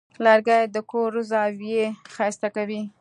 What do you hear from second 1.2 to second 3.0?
زاویې ښایسته کوي.